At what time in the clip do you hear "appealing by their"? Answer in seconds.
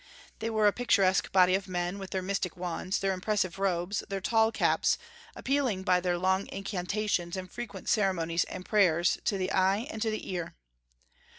5.35-6.17